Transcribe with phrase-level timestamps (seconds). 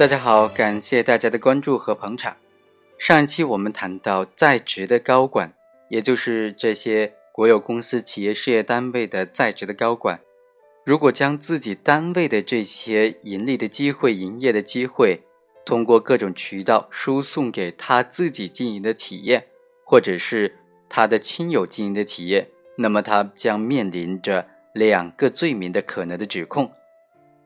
[0.00, 2.38] 大家好，感谢大家的关注和捧场。
[2.96, 5.52] 上一期我们谈到在职的高管，
[5.90, 10.18] 也就是这些国有公司、企业事业单位的在职的高管，
[10.86, 15.20] 如果将自己单位的这些盈利的机会、营业的机会，
[15.66, 19.48] 通过各种渠道输送给他自己经营的企业，
[19.84, 20.56] 或者是
[20.88, 26.72] 他的亲友经营的企业，那么他将面临着两个罪名的可能的指控。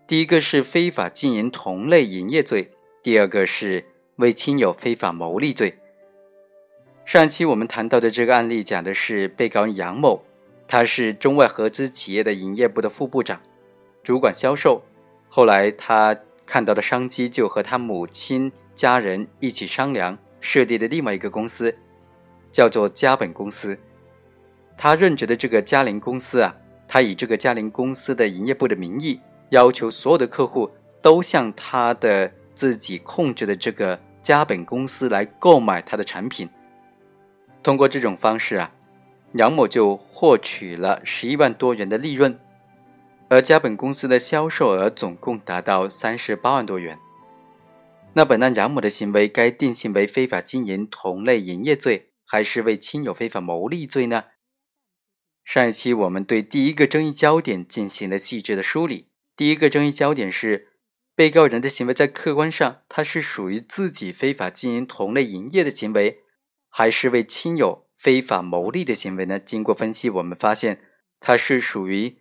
[0.06, 2.70] 第一个是非法经营同类营业罪，
[3.02, 3.86] 第二个是
[4.16, 5.78] 为亲友非法牟利罪。
[7.06, 10.22] 上期我们谈到的这个案例讲的是被告人杨某，
[10.68, 13.40] 他是中外合资企业的营业部的副部长，
[14.02, 14.82] 主管销售。
[15.30, 16.14] 后来他
[16.44, 21.74] 看到的商机，就和他母亲家人一起商量设立的另外一个公司，
[22.52, 23.78] 叫做嘉本公司。
[24.76, 26.54] 他任职的这个嘉陵公司啊，
[26.86, 29.18] 他以这个嘉陵公司的营业部的名义。
[29.54, 30.68] 要求所有的客户
[31.00, 36.48] 都向他的自己控制的这个嘉本公司来购买他的产品。
[37.62, 38.72] 通过这种方式啊，
[39.34, 42.36] 杨某就获取了十一万多元的利润，
[43.28, 46.98] 而嘉本公司的销售额总共达到三十八万多元。
[48.14, 54.24] 那本案杨某的行为该定性为非法经营同类营业罪，还是为亲友非法牟利罪呢？
[55.44, 59.13] 上一期我们对第一个争议焦点进行了细致的梳理。
[59.36, 60.68] 第一个争议焦点是，
[61.16, 66.20] 被告人的行为在客观上，他是属于自己非法经营同类营业的行为，
[66.68, 69.38] 还是为亲友非法牟利的行为呢？
[69.38, 70.82] 经过分析，我们发现
[71.18, 72.18] 他是属于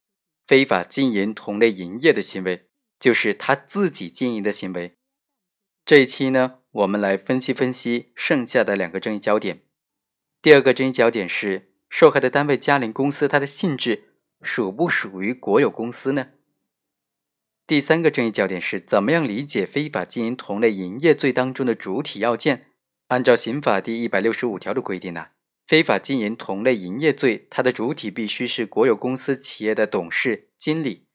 [0.47, 2.67] 非法经营同类营业的行为，
[2.99, 4.97] 就是他自己经营的行为。
[5.85, 9.63] 这一期呢，我们来分析分析剩下的两个争议焦点。
[10.41, 16.29] 第二个争议焦点是，受害的单位嘉陵公司，它的性质属不属于国有公司呢？
[17.65, 22.67] 第三个争议焦点是怎么样理解非法经营同类营业罪当中的主体要件？
[23.07, 25.27] 按照刑法第一百六十五条的规定呢，
[25.65, 31.05] 非法经营同类营业罪，它的主体必须是国有公司企业的董事、经理。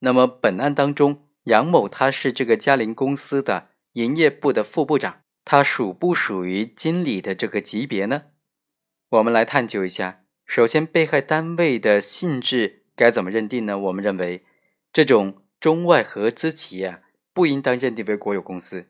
[0.00, 8.24] 那么本案当中，杨某他是这个嘉陵公司的营业部的副部长，他属不属于经理的这个级别呢？
[9.08, 10.24] 我们来探究一下。
[10.44, 13.78] 首先，被害单位的性质该怎么认定呢？
[13.78, 14.44] 我们认为
[14.92, 15.42] 这种。
[15.66, 18.86] 中外合资企业不应当认定为国有公司。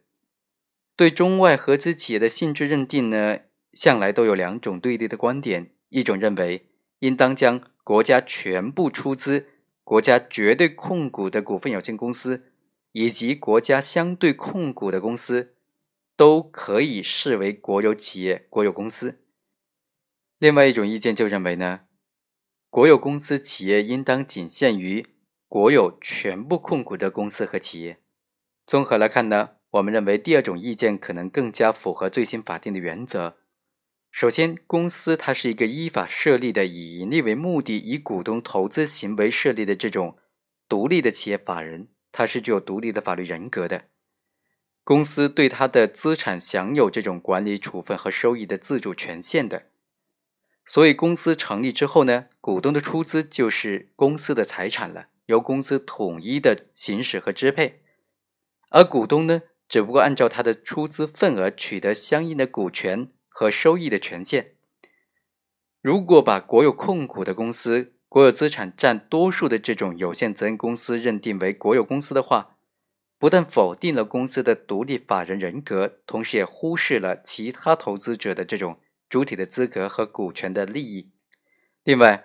[0.94, 3.38] 对中外合资企业的性质认定呢，
[3.72, 9.46] 向来都有两种对立的观点：一种认为应当将国家全部出资、
[9.84, 12.52] 国家绝对控股的股份有限公司
[12.92, 15.54] 以及国家相对控股的公司
[16.14, 19.12] 都可以视为国有企业、国有公司；
[20.38, 21.86] 另外一种意见就认为呢，
[22.68, 25.06] 国有公司企业应当仅限于。
[25.48, 28.00] 国有全部控股的公司和企业，
[28.66, 33.36] 综合来看呢，我们认为第二种意见可能更加符合最新法定的原则。
[34.10, 40.16] 首先，公司它是一个依法设立的、以盈利为目的、以股东投资行为设立的这种
[40.68, 43.84] 独立的企业法人，它是具有独立的法律人格的。
[44.82, 49.66] 公司对它的资产享有这种管理处分和收益的自主权限的。
[50.64, 55.08] 所以，公司成立之后呢，股东的出资就是公司的财产了。
[55.26, 57.82] 由公司统一的行使和支配，
[58.70, 64.54] 而股东呢，只不过按照他的出资份额取得相应的股权和收益的权限。
[65.82, 72.56] 如果把国有控股的公司、国有资产占多数的这种有限责任公司认定为国有公司的话，
[73.18, 81.10] 不但否定了公司的独立法人人格，同时也忽视了其他投资者的这种主体的资格和股权的利益。
[81.82, 82.24] 另外，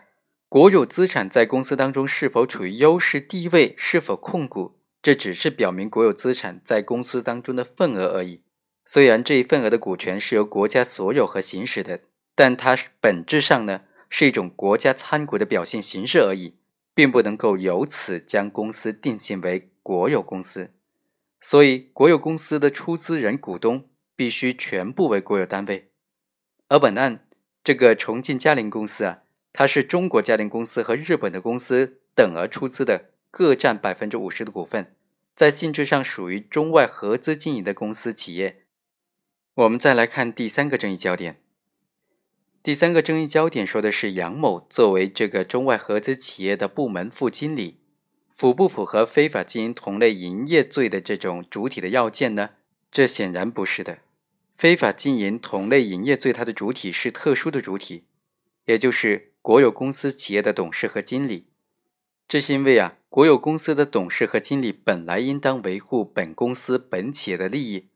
[0.52, 8.42] 国有资产在公司当中是否处于优势地位，是否控股，这只是表明国有资产在公司当中的份额而已。
[8.86, 12.02] 虽然这一份额的股权是由国家所有和行使的，
[12.36, 16.56] 但它本质上呢是一种国家参股的表现形式而已，
[16.94, 20.72] 并不能够由此将公司定性为国有公司。
[21.40, 23.88] 所以，国有公司的出资人股东
[24.18, 25.92] 必须全部为国有单位。
[26.68, 27.26] 而本案
[27.64, 29.21] 这个重庆嘉陵公司啊。
[29.54, 34.96] 它是中国嘉陵公司和日本的公司等额出资的，各占百分之五十的股份，
[35.36, 38.64] 在性质上属于中外合资经营的公司企业。
[39.56, 41.42] 我们再来看第三个争议焦点。
[42.64, 47.80] 第三个争议焦点说的是杨某作为这个中外合资企业的部门副经理，
[48.34, 52.52] 符不符合非法经营同类营业罪的这种主体的要件呢？
[52.90, 54.00] 这显然不是的。
[54.56, 58.06] 非法经营同类营业罪，它的主体是特殊的主体，
[58.66, 59.31] 也就是。
[59.42, 61.48] 国有公司企业的董事和经理，
[62.28, 67.90] 这是因为啊，国有公司的董事和经理本来应当维护本公司本企业的利益，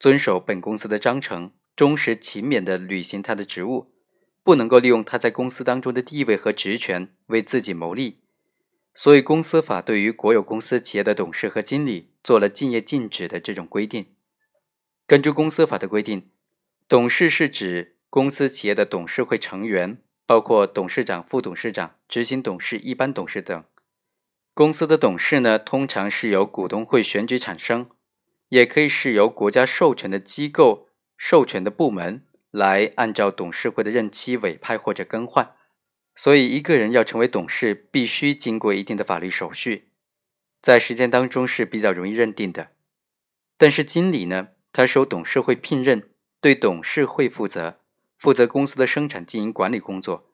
[0.00, 3.92] 遵守本公司的章程，忠实勤勉地履行他的职务，
[4.42, 8.18] 不能够利用他在公司当中的地位和职权为自己谋利。
[8.96, 14.06] 所以，公司法对于国有公司企业的董事和经理做了竞业禁止的这种规定。
[15.06, 16.30] 根据公司法的规定，
[16.88, 23.64] 董事是指公司企业的董事会成员，包括董事长、副董事长、执行董事、一般董事等。
[24.52, 27.90] 公司的董事呢，通常是由股东会选举产生，
[28.50, 35.54] 也可以是由国家授权的机构、授权的部门来按照董事会的任期委派或者更换。
[36.16, 39.88] 所以，一个人要成为董事，必须经过一定的法律手续，
[40.62, 42.68] 在实践当中是比较容易认定的。
[43.58, 46.10] 但是，经理呢，他受董事会聘任，
[46.40, 47.80] 对董事会负责，
[48.24, 50.30] 负责公司的生产经营管理工作。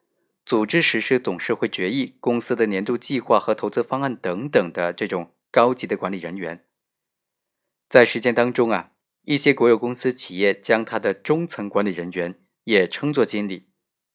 [0.46, 6.64] 组织实施董事会决议、公司的年度计划和投资方案等等的这种高级的管理人员，
[7.88, 8.92] 在实践当中啊，
[9.24, 13.66] 一些国有公司企业将他的中层管理人员也称作经理、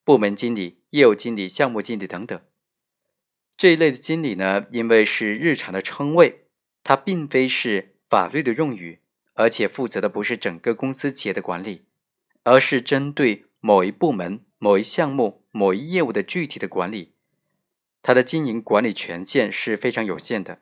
[0.05, 2.39] 部门经理、业务经理、项目经理等等。
[3.57, 6.45] 这一类的经理呢，因为是日常的称谓，
[6.81, 9.01] 它并非是法律的用语，
[9.33, 11.83] 而且负责的不是整个公司企业的管理，
[12.43, 15.41] 而是针对某一部门、某一项目。
[15.55, 17.13] 某一业务的具体的管理，
[18.03, 20.59] 他的经营管理权限是非常有限的，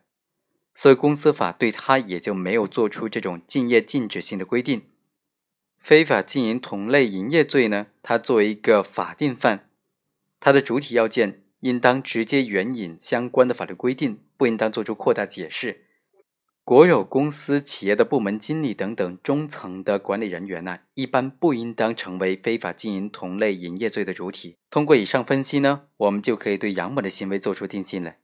[0.72, 4.82] 所以公司法对他也就没有做出这种竞业禁止性的规定。
[5.80, 9.68] 非法经营同类营业罪呢，它作为一个法定犯，
[10.38, 15.86] 它的主体要件应当直接援引相关的法律规定，不应当做出扩大解释。
[16.64, 24.56] 国有公司企业的部门经理等等中层的管理人员呢，一般不应当成为非法经营同类营业罪的主体。
[24.70, 28.14] 通过以上分析呢，我们就可以对杨某的行为做出定性了。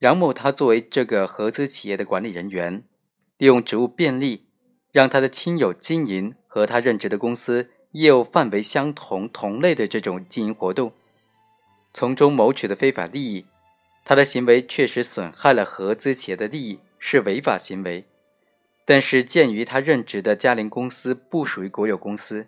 [0.00, 2.84] 杨某他作为这个合资企业的管理人员，
[3.38, 4.44] 利用职务便利，
[4.92, 10.92] 让他的亲友经营和他任职的公司业务范围相同、同类的这种经营活动，
[11.94, 13.46] 从中谋取的非法利益，
[14.04, 16.80] 他的行为确实损害了合资企业的利益。
[17.06, 18.06] 是违法行为，
[18.86, 22.46] 但是鉴于他任职的嘉陵公司不属于国有公司，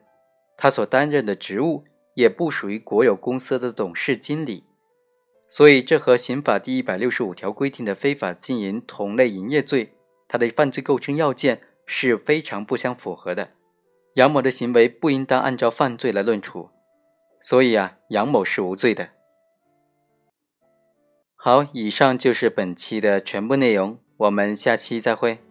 [0.57, 4.65] 他所担任的职务也不属于国有公司的董事经理，
[5.51, 9.93] 所以这和刑法第一百六十五条规定的非法经营同类营业罪，
[10.27, 13.51] 它的犯罪构成要件是非常不相符合的。
[14.15, 16.71] 杨某的行为不应当按照犯罪来论处，
[17.43, 19.11] 所以啊，杨某是无罪的。
[21.35, 23.99] 好，以上就是本期的全部内容。
[24.19, 25.46] 我们下期再会。